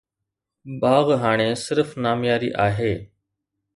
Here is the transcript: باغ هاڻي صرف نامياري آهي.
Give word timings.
باغ 0.83 1.11
هاڻي 1.23 1.49
صرف 1.65 1.89
نامياري 2.07 2.51
آهي. 2.67 2.93